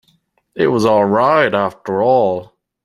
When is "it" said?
0.55-0.65